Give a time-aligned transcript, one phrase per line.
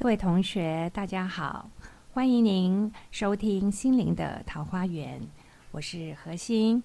[0.00, 1.68] 各位同学，大家好，
[2.12, 5.20] 欢迎您收听《心灵的桃花源》，
[5.72, 6.80] 我是何心。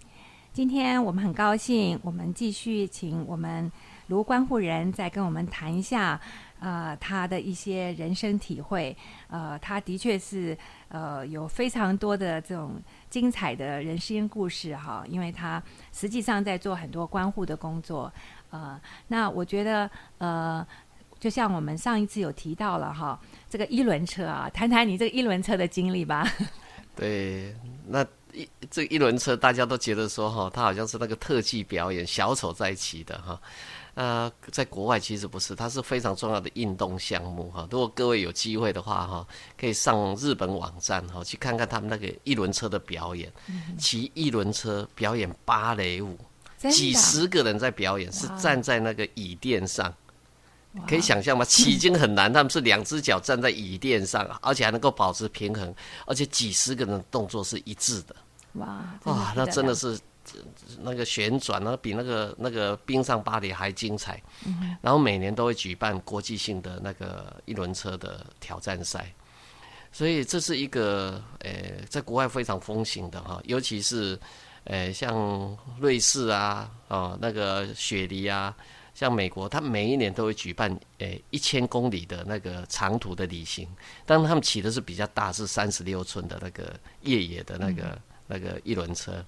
[0.52, 3.72] 今天我们很高兴，我们继续请我们
[4.08, 6.20] 卢关护人再跟我们谈一下，
[6.60, 8.98] 呃，他的一些人生体会。
[9.28, 10.58] 呃，他的确是
[10.88, 15.62] 呃有非常多的这种精彩的人生故事哈，因为他
[15.92, 18.12] 实际上在做很多关护的工作。
[18.50, 19.88] 呃，那我觉得
[20.18, 20.66] 呃。
[21.24, 23.18] 就像我们上一次有提到了哈，
[23.50, 26.30] 这个一轮车啊，谈谈你这个一轮车的经历吧。
[26.98, 27.56] 对，
[27.88, 33.42] 那一这一轮车大家都觉得说哈，它好像是那个特技表演，小丑在骑的哈。
[33.94, 37.66] 呃，在国外其实不是，它是非常重要的运动项目哈。
[37.72, 39.26] 如果各位有机会的话哈，
[39.58, 43.32] 可以上日本网站哈，去看看他们那个一轮车的表演，
[43.78, 46.18] 骑一轮车表演芭蕾舞，
[46.70, 49.96] 几十个人在表演，是站在那个椅垫上。
[50.88, 51.46] 可以想象吗？
[51.46, 55.74] 骑已经很难，他们是两只脚站在椅垫上，而且还能够保持平衡，
[56.08, 58.16] 而且几十个人动作是一致的。
[58.54, 60.00] 哇哇，那真的是
[60.82, 64.20] 那个旋转呢，比那个那个冰上芭蕾还精彩。
[64.82, 69.14] 然后每年都会举办国际性的那个一轮车的挑战赛，
[69.92, 74.20] 所以这是一个呃，在国外非常风行的哈，尤其是
[74.64, 78.56] 呃像瑞士啊哦那个雪梨啊。
[78.96, 83.68] 像美国，他每一年都会举办诶一千公里的那个长途的旅行，
[84.06, 89.26] 但是他们骑的是比较大，是三十六寸的那个越野的那个那个一轮车，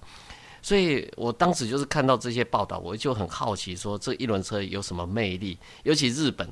[0.62, 5.58] 所以我当时就是看到这些报道，我就很好奇，说这一轮车有什么魅力？
[5.82, 6.48] 尤其日本，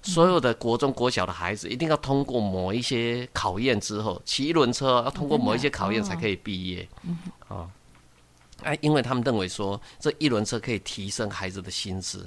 [0.00, 6.88] 所有的国中国小的孩子一定要通过某一些考验之后，骑一轮车要通过某一些考验才可以毕业，
[7.48, 7.68] 啊。
[8.62, 12.24] 哎，因为他们认为说这一轮车可以提升孩子的心智。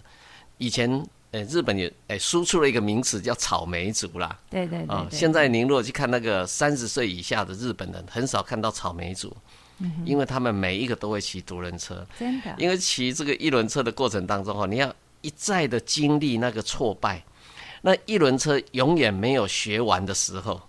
[0.57, 4.39] 以前，呃，日本也哎输出了一个名词叫“草莓族”啦。
[4.49, 4.95] 对对对。
[4.95, 9.35] 啊，现在您如果去看那个三十岁以下的日本人，很少看到草莓族，
[10.05, 12.05] 因为他们每一个都会骑独轮车。
[12.17, 12.53] 真的。
[12.57, 17.23] 因为骑这个一轮车的过程当中哈，你要一再的经历那个挫败，
[17.81, 20.61] 那一轮车永远没有学完的时候。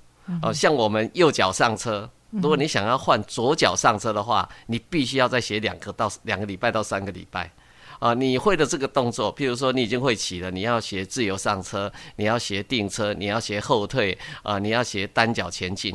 [0.43, 2.11] 哦，像我们右脚上车。
[2.33, 7.53] 如果你想要换左脚上车的话，你必须要再学两个到两个礼拜到三个礼拜，
[7.99, 15.95] 啊，你会的这个动作，譬如说你已经会骑了，你要学自由上车，你要学定车，你要学后退，啊，你要学单脚前进，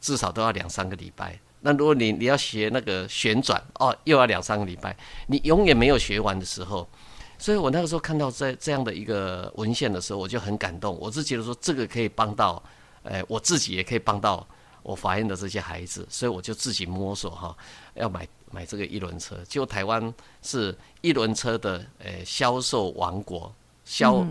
[0.00, 1.36] 至少都要两三个礼拜。
[1.62, 6.88] 那如果你你要学那个旋转，哦，又要两三个礼拜，你永远没有学完的时候。
[7.38, 12.62] 所以我那个时候看到这这样的一个文献的时候，我就很感动，我是觉得说这个可以帮到，
[13.02, 14.46] 哎，我自己也可以帮到。
[14.82, 17.56] 我发现的这些孩子，所以我就自己摸索哈，
[17.94, 19.36] 要买买这个一轮车。
[19.48, 20.12] 就台湾
[20.42, 23.54] 是一轮车的呃销售王国，
[23.84, 24.24] 销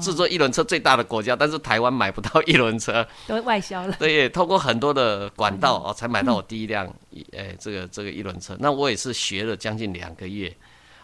[0.00, 3.94] 制作一轮车最大的国家，但是台湾买不到一轮车，都外销了。
[3.98, 6.86] 对，透过很多的管道哦，才买到我第一辆
[7.32, 8.56] 呃这个这个一轮车。
[8.58, 10.54] 那我也是学了将近两个月，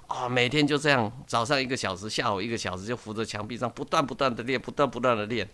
[0.07, 5.49] 啊，每天就这样，早上一个小时，下午一个小时，就扶着墙壁上不断不断的练，不断不断的练。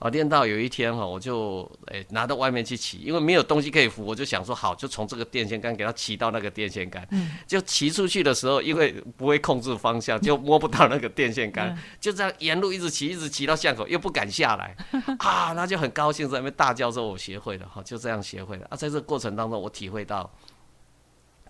[0.00, 7.06] 啊，练到有一天哈，我就诶拿到外面去骑，因为没有东西可以扶，我就想说好，就从这个电线杆给它骑到那个电线杆。
[7.10, 7.32] 嗯。
[7.46, 14.74] 就骑出去的时候，因为不会控制方向，就摸不到那个电线杆，就这样沿路一直骑，一直骑到巷口，又不敢下来。
[15.20, 18.66] 啊，那就很高兴在那边大叫说：“我学会了哈！”就这样学会了。
[18.70, 20.32] 啊，在这个过程当中，我体会到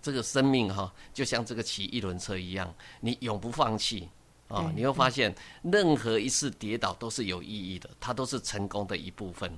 [0.01, 4.09] 这个生命哈，就像这个骑一轮车一样，你永不放弃。
[4.51, 9.57] 啊，你会发现任何一次跌倒都是有意义的，它都是成功的一部分。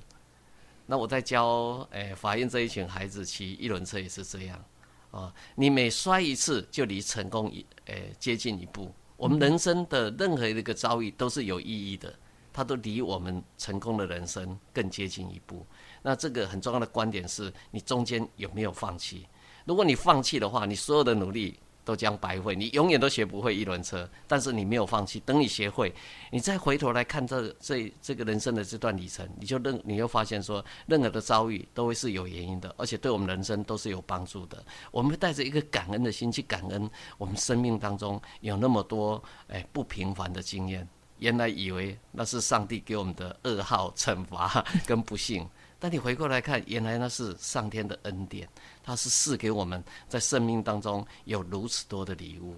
[0.86, 4.64] 那我在教诶法院这一群孩子骑一轮车也是这样
[5.10, 8.92] 啊，你每摔一次就离成功一诶接近一步。
[9.16, 12.14] 我们人生的任何一个遭遇都是有意义的，
[12.52, 15.66] 它都离我们成功的人生更接近一步。
[16.02, 19.26] 那这个很重要的观点是你中间有没有放弃？
[19.64, 21.58] 如果你放弃的话，你所有的努力。
[21.84, 25.20] 都将白费，你永远都学不会一轮车，但是你没有放弃。
[25.20, 25.94] 等你学会，
[26.30, 34.64] 你再回头来看这这这个人生的这段旅程，你就认，你又发现说，任何的遭遇都会是有原因的，而且对我们人生都是有帮助的。
[34.90, 40.88] 我们带着一个感恩的心去感恩，我们生命当中有那么多哎不平凡的经验，
[41.18, 45.46] 原来以为那是上帝给我们的噩耗、惩罚 跟不幸。
[45.84, 48.48] 但你回过来看，原来那是上天的恩典，
[48.82, 52.54] 他是赐给我们在生命当中有如此多的礼物。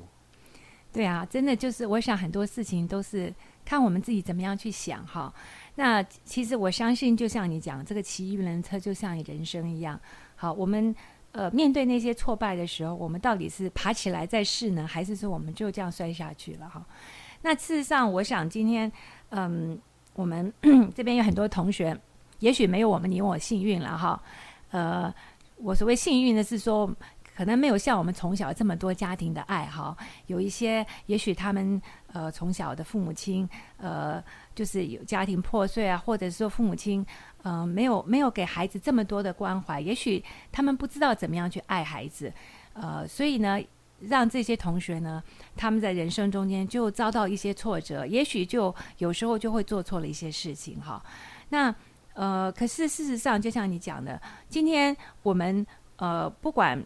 [0.92, 3.34] 对啊，真的就是我想很多事情都是
[3.64, 5.34] 看我们自己怎么样去想哈。
[5.74, 9.98] 那其实我相信，就像你讲，这个骑一轮车就像你人生一样。
[10.36, 10.94] 好，我们
[11.32, 16.86] 呃面对那些挫败的时候，我们到底是爬起来再试呢，还是说我们就这样摔下去了哈？
[17.42, 18.92] 那事实上，我想今天
[19.30, 19.76] 嗯。
[20.14, 20.50] 我们
[20.96, 21.94] 这边有很多同学，
[22.38, 24.20] 也许没有我们你我幸运了哈。
[24.70, 25.12] 呃，
[25.56, 26.90] 我所谓幸运的是说，
[27.36, 29.96] 可能没有像我们从小这么多家庭的爱哈。
[30.26, 31.80] 有一些，也许他们
[32.12, 34.22] 呃从小的父母亲呃
[34.54, 37.04] 就是有家庭破碎啊，或者说父母亲
[37.42, 42.32] 嗯没有没有给孩子这么多的关怀，也许他们不知道怎么样去爱孩子，
[42.72, 43.60] 呃，所以呢。
[43.98, 45.22] 让这些同学呢，
[45.56, 51.02] 他们在人生中间就遭到一些挫折，也许就有时候就会做错了一些事情哈。
[51.48, 51.74] 那
[52.16, 54.18] 呃，可是事实上，就像你讲的，
[54.48, 55.64] 今天我们
[55.96, 56.82] 呃，不管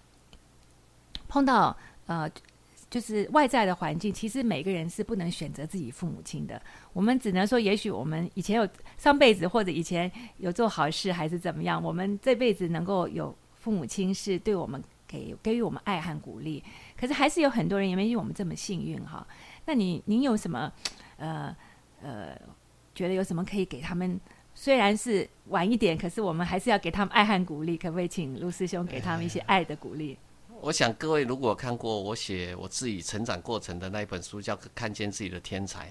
[1.29, 1.75] 碰到
[2.07, 2.29] 呃，
[2.91, 6.61] 就是外在的环境，其实每个人是不能选择自己父母亲的。
[6.93, 8.69] 我们只能说，也许我们以前有
[8.99, 16.61] 上辈子或者以前有做好事，还是怎么样，我们这辈子能够有父母亲是对我们给给予我们爱和鼓励。
[16.99, 19.25] 可是还是有很多人也没有我们这么幸运哈。
[19.65, 20.73] 那你您有什么
[21.19, 21.57] 呃
[22.03, 22.37] 呃
[22.97, 24.21] 觉得有什么可以给他们？
[24.63, 27.79] 虽然是晚一点，可是我们还是要给他们爱和鼓励。
[27.79, 30.19] 可不可以请陆师兄给他们一些爱的鼓励？
[30.61, 35.89] 我想各位如果看过我写我自己成长过程的那一本书，叫《看见自己的天才》，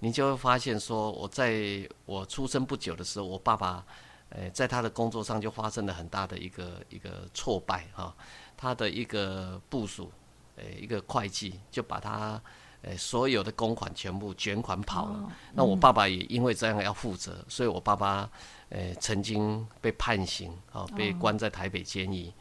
[0.00, 3.86] 你就会发现说，我在我出生不久的时候，我爸爸
[4.30, 8.12] 呃在他的工作上就发生了很大的一个一个挫败哈，
[8.56, 10.10] 他的一个部署。
[10.56, 12.42] 诶，一个会计就把他
[12.82, 15.32] 诶所有的公款全部卷款跑了。
[15.52, 18.30] 那我爸爸也因为这样要负责，所以我爸爸
[18.70, 22.32] 诶曾经被判刑啊，被关在台北监狱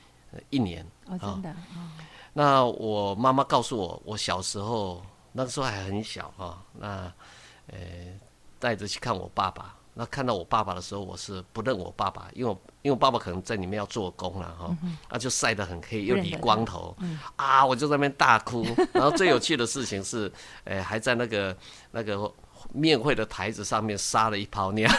[0.49, 1.55] 一年哦，真的。
[2.33, 7.11] 那我妈妈告诉我，我小时候那个时候还很小哈，那
[7.71, 8.17] 诶
[8.59, 9.75] 带着去看我爸爸。
[9.99, 14.77] 那看到我爸爸的时候，我是不认我爸爸，因为我因为我爸爸可能在里面要做工了哈，
[15.09, 16.95] 啊就晒得很黑，又理光头，
[17.35, 18.65] 啊我就在那边大哭。
[18.93, 20.31] 然后最有趣的事情是，
[20.63, 21.57] 诶 还在那个
[21.91, 22.31] 那个
[22.71, 24.89] 面会的台子上面撒了一泡尿。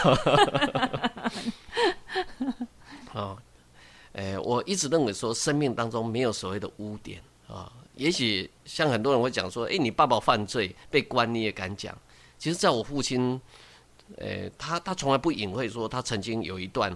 [3.13, 3.35] 哦，
[4.13, 11.97] 诶我一直认为说生命当中没有所谓的污点啊，也许像很多人会讲说，哎你爸爸犯罪被关你也敢讲，
[12.37, 13.41] 其实在我父亲。
[14.17, 16.91] 呃，他他从来不隐晦说他曾经有一段，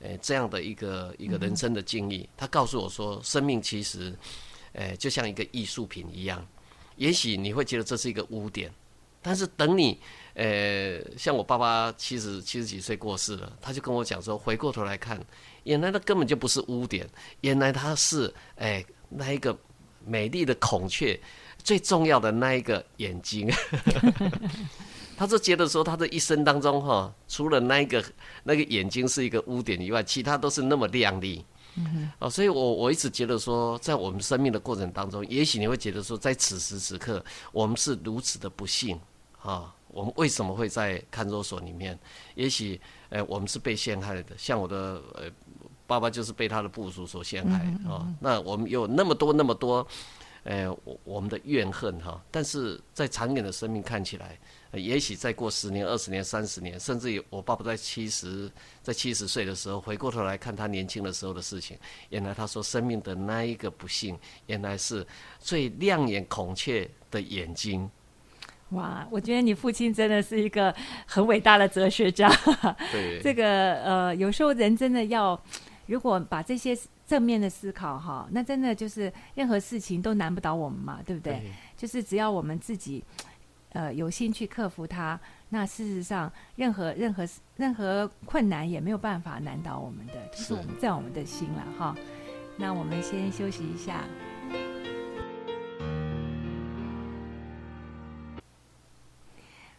[0.00, 2.28] 呃，这样的一个一个人生的经历。
[2.36, 4.14] 他告诉我说，生命其实，
[4.72, 6.46] 呃，就像一个艺术品一样。
[6.96, 8.72] 也许你会觉得这是一个污点，
[9.22, 10.00] 但是等你，
[10.34, 15.20] 呃，像我爸爸七十七十几岁过世了，他就跟我讲说，回过头来看，
[15.62, 17.08] 原来那根本就不是污点，
[17.42, 19.56] 原来他是，哎，那一个
[20.04, 21.18] 美丽的孔雀，
[21.62, 23.48] 最重要的那一个眼睛。
[25.18, 28.04] 他就觉得说，他的一生当中哈，除了那个
[28.44, 31.44] 那个眼睛是一个污点以外，其他都是那么亮丽。
[31.76, 38.96] 嗯哦，所以我我一直觉得说，在我们生命的过程当中，也许你会觉得说，在此时此刻，我们是如此的不幸
[39.42, 39.74] 啊。
[39.88, 41.98] 我们为什么会在看守所里面？
[42.36, 44.38] 也许，呃，我们是被陷害的。
[44.38, 45.24] 像我的呃
[45.84, 47.58] 爸爸就是被他的部属所陷害
[47.90, 48.06] 啊。
[48.20, 49.84] 那我们有那么多那么多，
[50.44, 52.22] 呃，我我们的怨恨哈。
[52.30, 54.38] 但是在长远的生命看起来。
[54.72, 58.50] 也许再过十年、二十年、三十年，甚至于我爸爸在七十、
[58.82, 61.74] 在七十岁的时候，回过头来看他年轻的时候的事情，
[62.10, 65.06] 原来他说生命的那一个不幸，原来是
[65.38, 67.88] 最亮眼孔雀的眼睛。
[68.70, 70.74] 哇，我觉得你父亲真的是一个
[71.06, 72.28] 很伟大的哲学家。
[72.92, 75.42] 对， 这个呃，有时候人真的要，
[75.86, 76.76] 如果把这些
[77.06, 81.40] 正面的思考哈，那真的就是任何事情都难不倒我们嘛，对不对？
[81.74, 83.02] 就是只要我们自己。
[83.72, 85.18] 呃，有心去克服它，
[85.50, 91.94] 那事实上，任何任何任何困难也没有办法难倒我们的，就是我们在我们的心了哈。
[92.56, 94.04] 那我们先休息一下。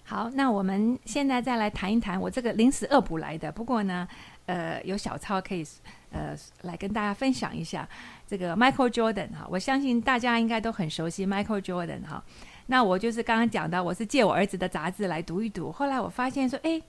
[0.03, 3.51] 好，那我们现在再来谈一谈我这个临时恶补来的。
[3.51, 4.08] 不过呢，
[4.48, 5.63] 呃，有小抄可以
[6.12, 7.88] 呃来跟大家分享一下
[8.25, 9.48] 这个 Michael Jordan 哈。
[9.50, 12.24] 我相信大家应该都很熟悉 Michael Jordan 哈。
[12.72, 15.72] 那我就是刚刚讲的，我是借我儿子的杂志来读一读。
[15.72, 16.80] 后来我发现说，哎，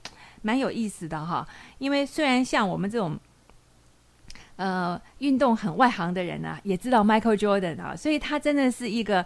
[0.43, 1.47] 蛮有意思的哈。
[1.79, 3.17] 因为虽然像我们这种，
[4.57, 9.25] 呃，运动很外行的人呢，也知道 Michael Jordan 啊，所以他真的是一个，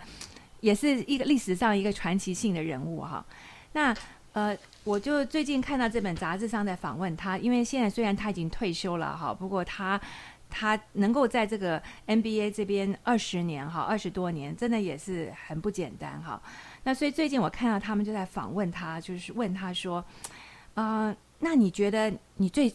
[0.61, 3.25] 也是一个历史上一个传奇性的人物哈。
[3.73, 3.93] 那
[4.31, 9.99] 呃，我就最近看到这本杂志上在访问他，因为现在虽然他已经退休了哈，不过他。
[10.49, 16.41] 他能够在这个 NBA 这边二十年哈，二十多年，真的也是很不简单哈。
[16.83, 20.03] 那所以最近我看到他们就在访问他，就是问他说
[20.75, 22.73] ：“啊，那你觉得你最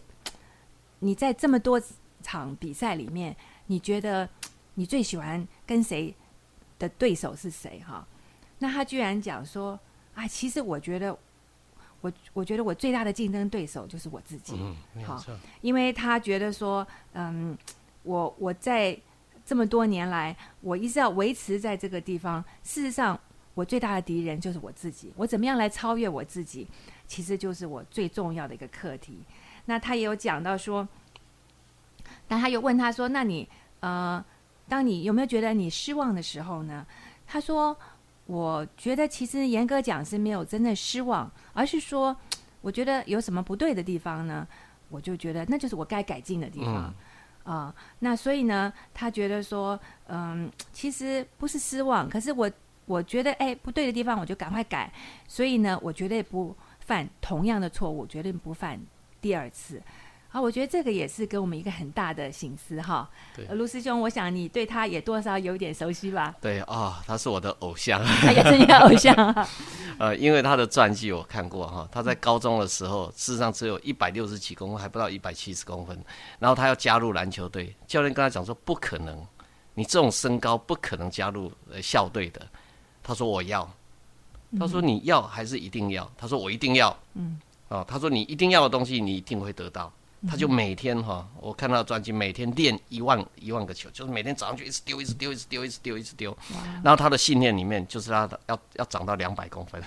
[0.99, 1.81] 你在这么多
[2.23, 3.35] 场比赛里面，
[3.67, 4.29] 你觉得
[4.75, 6.15] 你最喜欢跟谁
[6.79, 8.07] 的对手是谁？”哈，
[8.59, 9.79] 那他居然讲说
[10.15, 11.17] ：“啊，其实我觉得
[12.01, 14.55] 我我觉得我最大的竞争对手就是我自己。
[14.59, 17.57] 嗯，好错，因为他觉得说，嗯，
[18.03, 18.99] 我我在
[19.45, 22.43] 这么多年来，我一直要维持在这个地方。
[22.63, 23.19] 事实上，
[23.55, 25.13] 我最大的敌人就是我自己。
[25.17, 26.67] 我怎么样来超越我自己，
[27.07, 29.19] 其实就是我最重要的一个课题。
[29.67, 30.89] 那他也有讲到说，
[32.29, 33.49] 那他又问他说：“那你
[33.81, 34.25] 呃，
[34.69, 36.87] 当你有没有觉得你失望的时候呢？”
[37.27, 37.77] 他说
[38.31, 42.17] ：“我觉得其实严格讲是没有真的失望，而是说，
[42.63, 44.47] 我觉得有什么不对的地方呢？
[44.89, 46.95] 我就觉得那就是我该改进的地方。
[47.43, 52.49] 啊、那所以呢，他觉得说，嗯，其实不是失望，可是我
[52.87, 54.93] 我觉得，哎，不对的地方我就赶快改。
[55.27, 58.79] 所以呢，我绝对不犯同样的错误，绝对不犯
[59.21, 59.83] 第二次。
[60.33, 63.11] 好，我觉得这个也是给我们一个很大的醒思哈。
[63.35, 66.33] 对呃卢师兄，我想你对他也多少有点熟悉吧？
[66.41, 68.01] 对啊、他是我的偶像。
[68.05, 69.49] 他也是你的偶像啊。
[69.99, 76.01] 呃，因为他的传记我看过哈，他在高中的时候，事实上只有一百六十几公分，还不到一百七十公分。
[76.39, 79.21] 然后他要加入篮球队，教练跟他讲说不可能，
[79.75, 82.41] 你这种身高不可能加入呃校队的。
[83.03, 83.69] 他说我要，
[84.61, 86.09] 他说你要还是一定要？
[86.17, 86.97] 他说我一定要。
[87.15, 89.93] 嗯，哦，他说你一定要的东西，你一定会得到。
[90.29, 96.37] 他就每天哈，我看到的专辑，每天练一万一万个球，就是每天早上就一直丢，一直丢，一直丢，一直丢，一直丢。
[96.85, 99.83] 然后他的信念里面就是他的要要长到两百公分。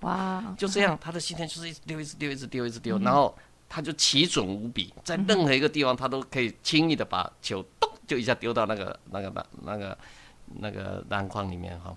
[0.00, 3.32] 哇， 就这样，他的信念就是一直丢，一直丢，一直丢，一直丢，然后
[3.68, 9.98] 他就奇准无比，在任何一个地方，他都可以轻易的把球咚就一下丢到那个那个那那个
[10.60, 11.96] 那个篮筐里面哈。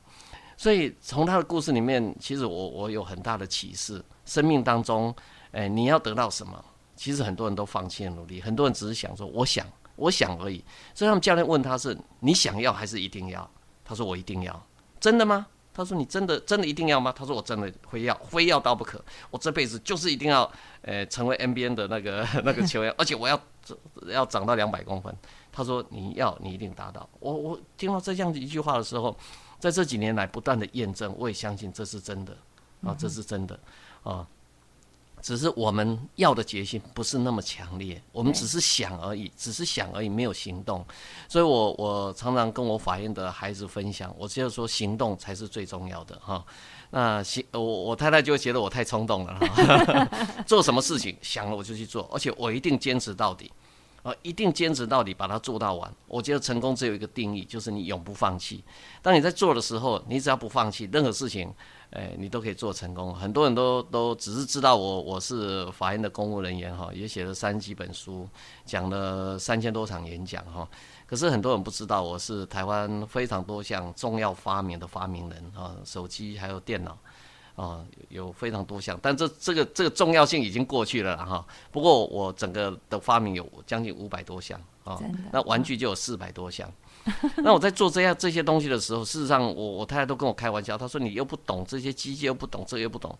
[0.55, 5.15] 所以从他的故事里面，其实我我有很大的启示，生命当中，
[5.53, 6.63] 哎，你要得到什么？
[6.99, 9.65] 其实很多人都放弃了努力，很多人只是想说我想
[9.95, 10.61] 我想而已。
[10.93, 13.49] 所以他们教练问他是你想要还是一定要？
[13.85, 14.61] 他说我一定要。
[14.99, 15.47] 真的吗？
[15.71, 19.01] 他说：“你真的真的一定要吗？”他说：“我真的会要，非要到不可。
[19.29, 20.51] 我这辈子就是一定要，
[20.81, 23.39] 呃，成为 NBA 的那个 那个球员，而且我要
[24.07, 25.15] 要长到两百公分。”
[25.53, 27.07] 他说：“你要，你一定达到。
[27.21, 29.15] 我”我听到这样一句话的时候，
[29.57, 32.35] 在这几年来不断的验证，我也相信这是真的
[32.83, 33.57] 啊，这是真的
[34.03, 34.27] 啊。
[35.21, 40.85] 只是我们要的决心不是那么强烈，我们只是想而已，只是想而已，没有行动。
[41.27, 46.43] 所以我我常常跟我法院的孩子分享，我觉得说行动才是最重要的哈。
[46.91, 50.07] 那行，我我太太就会觉得我太冲动了哈，
[50.47, 53.51] 做什么事情想了我就去做，而且我一定坚持到底，
[54.01, 55.93] 啊，一定坚持到底，把它做到完。
[56.07, 58.63] 我觉得成功只有一个定义，就是你永不放弃。
[59.01, 61.53] 当你在做的时候，你只要不放弃，任何事情。
[61.91, 63.15] 哎，你都可以做成功。
[63.15, 68.29] 很多人都都只是知道我我是法院的公务人员哈，也写了三几本书，
[68.63, 70.67] 讲了三千多场演讲哈。
[71.07, 76.95] 可是很多人不知道我是台湾非常多项重要发明的发明人啊，手机还有电脑
[77.55, 78.99] 啊，有非常多项。
[79.01, 81.43] 但这这个这个重要性已经过去了哈。
[81.71, 84.99] 不过我整个的发明有将近五百多项啊，
[85.31, 86.71] 那玩具就有四百多项。
[87.43, 93.17] 那我在做这样这些东西的时候，事实上我我太太都跟我开玩笑，她说你又不懂这些机械，又不懂这个又不懂。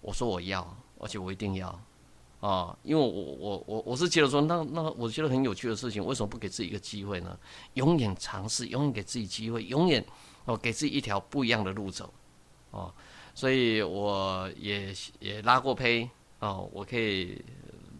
[0.00, 1.68] 我说我要，而且我一定要
[2.40, 7.36] 啊，因为我我我我是觉得说，那那我觉得很有趣的事情，为什么不给自己一个机会呢？
[7.74, 10.04] 永远尝试，永远给自己机会，永远
[10.44, 12.12] 哦给自己一条不一样的路走
[12.70, 12.92] 哦。
[13.34, 16.08] 所以我也也拉过胚
[16.40, 17.42] 哦，我可以。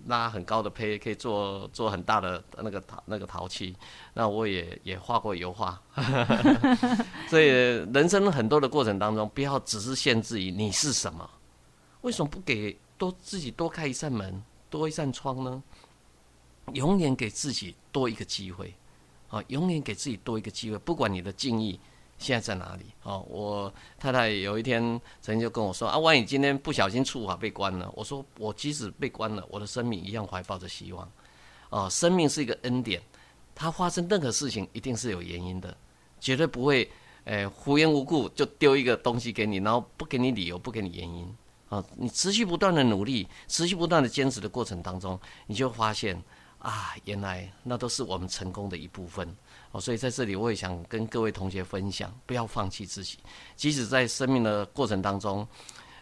[0.06, 3.74] 拉很高的胚，可以做做很大的那个陶那个陶器。
[4.14, 5.80] 那我也也画过油画，
[7.28, 11.28] 所以人生很多的过程当中，不要只是限制于你是什么。
[12.02, 15.62] 为什么不给多自己多开一扇门，多一扇窗呢？
[16.74, 18.74] 永远给自己多一个机会，
[19.28, 21.78] 啊，永远给自己多一个机会，不管你的境遇。
[22.22, 22.86] 现在在哪里？
[23.02, 24.80] 哦，我太太有一天
[25.20, 31.10] 曾经就跟我说：“啊，万一今天不小心触法被关了。”我说：“我即使被关了，我的生命一样怀抱着希望。
[31.70, 33.02] 哦，生命是一个恩典，
[33.54, 35.76] 它发生任何事情一定是有原因的，
[36.20, 36.88] 绝对不会，
[37.24, 41.36] 诶，无缘无故就丢一个东西给你，然后不给你理由，不给你原因。
[41.68, 46.22] 啊，你持续不断的努力，持续不断的坚持的过程当中，你就发现
[46.58, 49.26] 啊，原来那都是我们成功的一部分。”
[49.72, 53.18] 哦，所以在这里我也想跟各位同学分享，不要放弃自己，
[53.56, 55.48] 即使在生命的过程当中，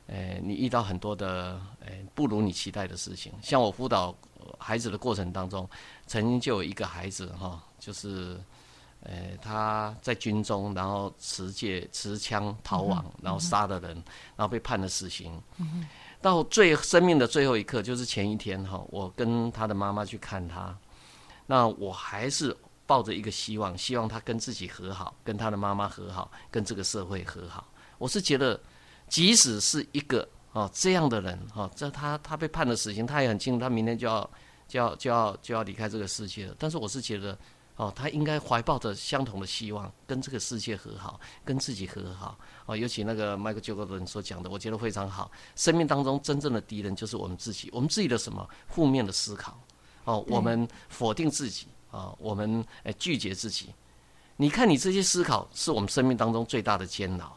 [0.09, 3.33] 呃，你遇到很多的呃不如你期待的事情。
[3.41, 4.13] 像我辅导
[4.59, 5.71] 孩子的过程当中，
[6.09, 8.41] 曾经就有一个孩子哈，就是
[9.05, 13.95] 呃他在军中，然后持戒持枪逃亡，然后杀了人，
[14.35, 15.41] 然后被判了死刑。
[16.21, 20.77] 到最生命的最后一刻，就是前一天哈，我跟他的妈妈去看他，
[21.47, 22.57] 那我还是。
[22.91, 27.73] 抱着一个希望，希望他跟自己和好，跟他的妈妈和好，跟这个社会和好。
[27.99, 28.61] 我是觉得，
[29.07, 34.29] 即使是一个哦，这样的人哦，这他他被判了死刑，他也很清楚，他明天就要
[34.67, 36.57] 就要就要就要离开这个世界了。
[36.59, 37.39] 但是我是觉得，
[37.77, 42.37] 哦，他应该怀抱着相同的希望，跟这个世界和好，跟自己和好。
[42.67, 45.31] 哦，尤其那个迈克·杰克伦所讲的，我觉得非常好。
[45.55, 49.57] 生命当中真正的敌人就是我们自己，我们自己的什么负面的思考，
[50.03, 53.75] 哦，我们否定自己，啊，我们诶拒绝自己。
[54.37, 57.37] 你看，你这些思考是我们生命当中最大的煎熬。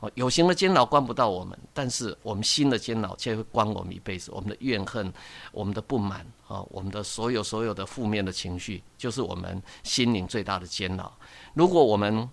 [0.00, 4.30] 哦，有形的煎熬关不到我们，但是我们心的煎熬却会关我们一辈子。
[4.32, 5.12] 我们的怨恨，
[5.52, 11.12] 我们的不满，啊，我们的所有所有的负面的情绪，就是我们心灵最大的煎熬。
[11.52, 12.26] 如果我们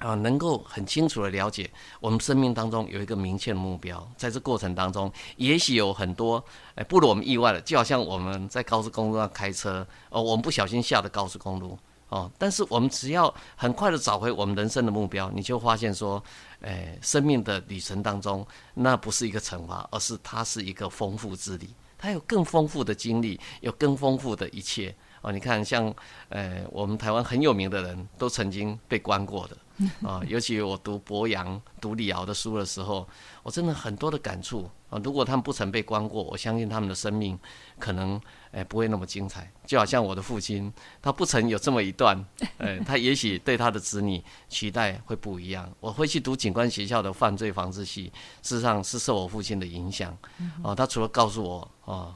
[0.00, 11.78] 啊能够很清楚的了解，我们生命当中有一个明确的目标，在这过程当中，也许有很多哎不如我们意外的，就好像我们在高速公路上开车，哦，我们不小心下的高速公路。
[12.08, 16.20] 哦，但是我们只要很快的找回我们人生的目标，你就发现说，
[16.60, 24.92] 诶，生命的旅程当中，那不是一个惩罚，而是它是一个丰富之旅，它有更丰富的经历，有更丰富的一切。
[25.22, 25.94] 哦，你看，像，
[26.30, 29.56] 呃，我们台湾很有名的人都曾经被关过的。
[30.06, 33.08] 啊，尤其我读博洋、读李敖的书的时候，
[33.42, 35.00] 我真的很多的感触啊。
[35.02, 37.38] 如果他们不曾被关过，我相信他们的生命
[37.78, 38.20] 可能
[38.52, 39.50] 诶不会那么精彩。
[39.64, 42.22] 就好像我的父亲，他不曾有这么一段，
[42.58, 45.72] 诶，他也许对他的子女期待会不一样。
[45.80, 50.16] 我会去读警官学校的犯罪防治系，事实上是受我父亲的影响。
[50.62, 52.14] 哦，他除了告诉我，哦，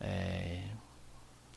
[0.00, 0.68] 诶，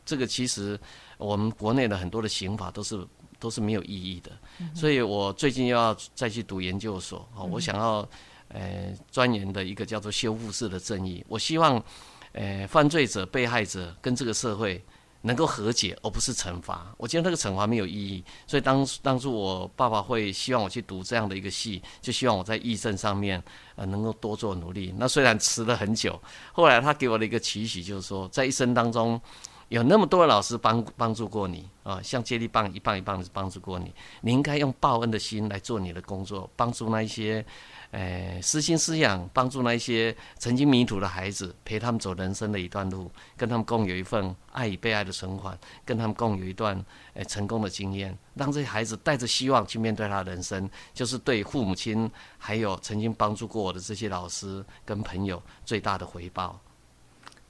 [0.05, 0.79] 这个其实
[1.17, 3.07] 我们国内的很多的刑法都是。
[3.39, 4.31] 都是没有意义的，
[4.73, 7.43] 所以我最近又要再去读研究所啊！
[7.43, 8.07] 我想要，
[8.47, 11.23] 呃，钻研的一个叫做修复式的正义。
[11.27, 11.83] 我希望，
[12.31, 14.83] 呃，犯罪者、被害者跟这个社会
[15.21, 16.93] 能够和解，而不是惩罚。
[16.97, 23.43] 我觉得那个惩罚没有意义，所以当当初我爸爸会希望我去读这样的一个系，就希望我在议政上面
[23.75, 24.93] 呃能够多做努力。
[24.97, 26.19] 那虽然迟了很久，
[26.51, 29.21] 后来他给我的一个期许就是说，在一生当中。
[29.69, 37.45] 有那么多的老师帮帮助过你啊，像接力棒一棒一棒的帮助过你，你应该用报恩的心来做你的工作，帮助那一些，
[37.91, 46.81] 诶，私心私养，帮助那一些曾经迷途的孩子，陪他们走人生的一段路，跟他们共有一份爱与被爱的存款，跟他们共有一段
[47.15, 56.57] 诶成功的经验，让这些孩子带着希望去面对他的人生，就是对父母亲还有曾经帮助过我的这些老师跟朋友最大的回报。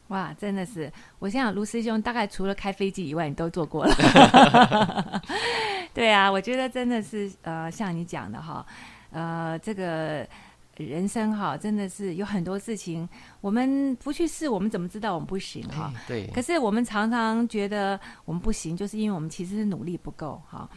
[0.10, 0.92] 哇，真的是！
[1.20, 5.22] 我想卢师兄大概除了开飞机以外，你都做过了。
[5.94, 8.66] 对啊，我觉得真的是呃，像你讲的哈，
[9.12, 10.26] 呃，这个
[10.78, 13.08] 人生哈，真的是有很多事情，
[13.42, 15.92] 我们不去试，我们怎么知道我们不行哈？
[16.08, 16.28] 对。
[16.28, 20.70] 可是我们常常觉得我们不行，就是因为我们其实是努力不够哈。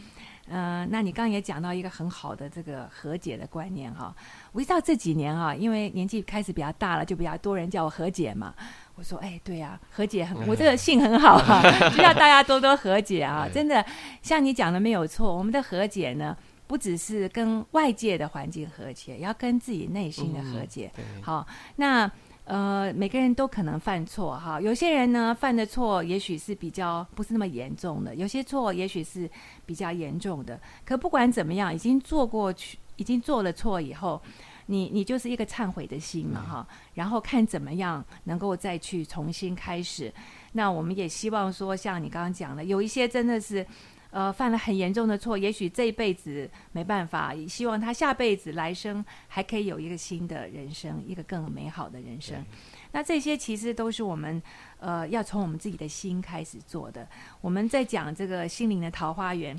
[0.53, 4.13] 嗯，那你刚刚也讲到一个很好的这个和解的观念哈。
[4.51, 8.53] 我知道这几年哈，因为年纪开始比较大了，就比较多人叫我和解嘛。
[8.95, 11.61] 我说，哎，对呀，和解很，我这个性很好哈，
[11.95, 13.47] 就要大家多多和解啊！
[13.51, 13.83] 真的，
[14.21, 20.91] 像你讲的没有错，我们的和解呢，不只是跟外界的环境和解，也要跟自己内心的和解。
[21.21, 22.09] 好，那
[22.45, 29.29] 呃，每个人都可能犯错哈，有些人呢犯的错也许是比较不是那么严重的，有些错也许是
[29.65, 30.59] 比较严重的。
[30.85, 34.21] 可不管怎么样，已经做过去，已经做了错以后。
[34.67, 40.13] 你你就是一个忏悔的心嘛哈，然后看怎么样能够再去重新开始。
[40.53, 43.65] 那我们也希望说，像你刚刚讲的，有一些真的是，
[44.11, 52.43] 呃，犯了很严重的错，也许这一辈子没办法，希望他下辈子来生还可以有一个新的人生，一个更美好的人生。
[52.91, 54.41] 那这些其实都是我们
[54.79, 57.07] 呃要从我们自己的心开始做的。
[57.39, 59.57] 我们在讲这个心灵的桃花源，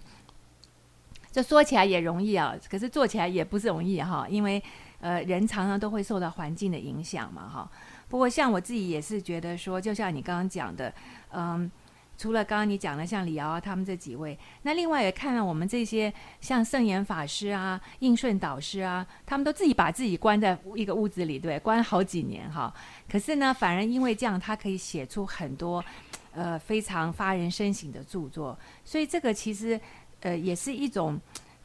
[1.30, 4.62] 这说起来也容易啊，可是做起来也不是容易哈，因为。
[5.02, 7.70] 呃，人常常都会受到环境的影响嘛，哈。
[8.08, 10.94] 不过像我自己也是觉得说，就像你刚刚讲的，
[11.32, 11.68] 嗯，
[12.16, 22.72] 除了刚刚你讲的像李敖他们这几位，那另外也看到我们这些像圣严法师啊、应顺导师啊，他们都自己把自己关在一个屋子里，对，关好几年哈。
[23.10, 25.84] 可是呢，反而因为这样，他可以写出很多
[26.32, 29.80] 呃非常发人深省的著作，所以这个其实
[30.20, 31.20] 呃也是一种。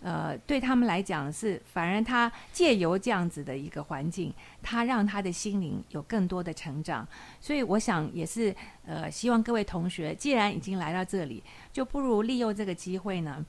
[0.07, 7.05] 呃，对他们来讲是，反而他借由这样子的一个环境，他让他的心灵有更多的成长。
[7.41, 11.43] 所以我想也是，呃，希望各位同学既然已经来到这里，
[11.73, 13.45] 就不如利用这个机会呢，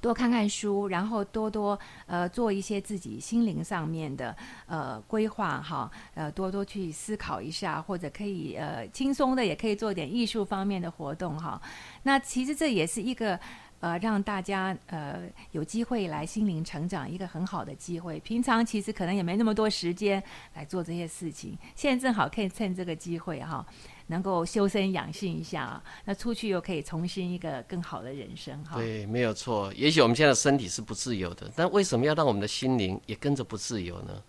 [0.00, 11.60] 多看看书，然后多多呃做一些自己心灵上面的呃规划哈，呃多多去思考一下，或者可以呃轻松的也可以做点艺术方面的活动哈。
[12.04, 13.38] 那其实这也是一个。
[13.80, 18.18] 呃，让大家呃有机会来心灵成长，一个很好的机会。
[18.20, 20.22] 平常其实可能也没那么多时间
[20.54, 23.64] 来做这些事情，现在正好可以趁这个机会哈，
[24.06, 28.76] 能够修身养性一下，那出去又可以重新一个更好的人生哈。
[28.76, 29.72] 对，没有错。
[29.74, 34.22] 也许我们现在身体是不自由的，但为什么要让我们的心灵也跟着不自由呢？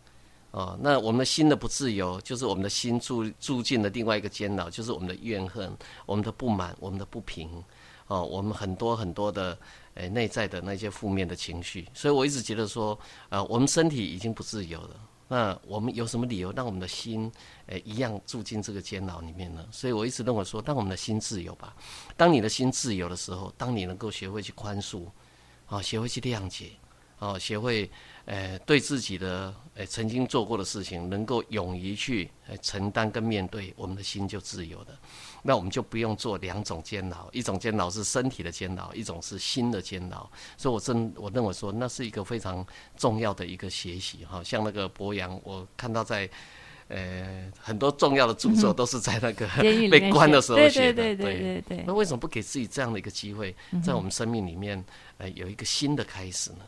[0.52, 5.72] 哦，那我们的心的不自由，就是我们的心住住进了另外一个监牢，就是我们的怨恨、
[6.06, 7.50] 我们的不满、我们的不平。
[8.08, 9.58] 哦，我们很多很多的
[9.96, 12.98] 诶内在的那些负面的情绪，所以我一直觉得说，
[13.30, 17.30] 呃，我们身体已经不自由了，那我们有什么理由让我们的心
[17.66, 19.66] 诶一样住进这个监牢里面呢？
[19.72, 21.76] 所以我一直认为说，让我们的心自由吧。
[22.16, 25.04] 当你的心自由的时候，当你能够学会去宽恕，
[25.66, 26.72] 啊，学会去谅解，
[27.20, 27.90] 啊，学会。
[28.28, 34.88] 呃，对自己的呃曾经做过的事情，能够勇于去呃承担跟面对，我们的心就自由了。
[35.42, 40.30] 那我们就不用做两种煎熬，一种煎熬是身体的煎熬，一种是心的煎熬。
[40.58, 44.44] 所以，我真我认为说，那是一个非常重要的一个学习哈。
[44.44, 46.30] 像那个博洋，我看到在
[46.90, 49.48] 呃很多重要的著作 都是在那个
[49.90, 51.02] 被关的时候写的。
[51.02, 51.84] 对对对对对。
[51.88, 54.84] 那为什么不给自己这样的一个机会，在我们生命里面
[55.18, 56.66] 呃有一个新的开始呢？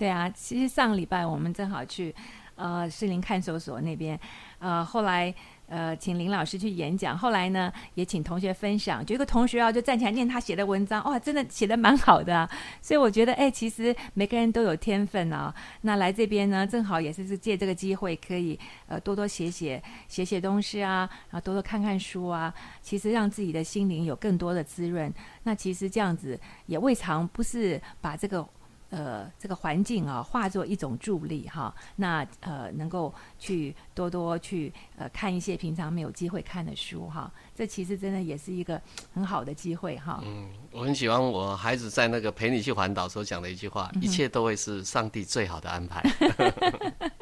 [0.00, 2.14] 对啊，其实上礼拜我们正好去，
[2.54, 4.18] 呃，士林看守所那边，
[4.58, 5.34] 呃，后来
[5.66, 12.48] 呃，请林老师去演讲，后来呢，也请同学分享，就一个同学啊，就站起来念他写的文章，哇，真的写的蛮好的，
[12.80, 18.58] 所以我觉得，哎，其实每个人都有天分啊，那来这边呢，正好也是借这个机会，可以
[18.88, 28.48] 呃多多写写写写东西啊，然后多多看看书啊，其实让自己的心灵有更多的滋润，那其实这样子也未尝不是把这个。
[28.90, 38.80] 呃，这个环境啊，化作一种助力哈，那呃，能够去多多去呃看一些平常没有机会看的书哈，这其实真的也是一个
[39.14, 40.20] 很好的机会哈。
[40.24, 46.02] 嗯，我很喜欢我孩子在那个陪你去环岛时候讲的一句话，一切都会是上帝最好的安排。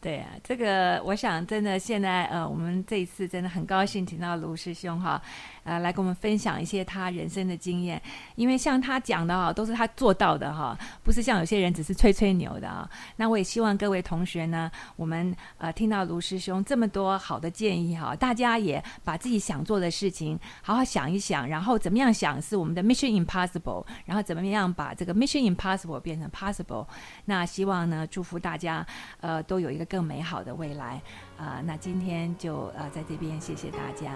[0.00, 5.20] 对啊，这个我想真的现在呃，我们这一次真的很高兴请到卢师兄哈，
[5.62, 8.00] 呃，来跟我们分享一些他人生的经验。
[8.34, 12.88] 因为像他讲的哈，都是他做到的哈，不是像有些人只是吹吹牛的啊。
[13.16, 26.86] 那我也希望各位同学呢，我们呃听到卢师兄这么多好的建议哈，大家也把自己想做的事情好好想一想，然后怎么样想是我们的 mission impossible，然后怎么样把这个 mission impossible 变成 possible。
[27.26, 28.86] 那希望呢，祝福大家
[29.20, 29.89] 呃都有一个。
[29.90, 31.02] 更美好的未来，
[31.36, 34.14] 啊，那今天就啊在这边谢谢大家，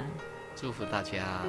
[0.55, 1.43] 祝福大家。